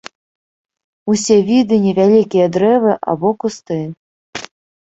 Усе 1.15 1.37
віды 1.51 1.75
невялікія 1.85 2.47
дрэвы 2.57 2.91
або 3.15 3.29
кусты. 3.45 3.79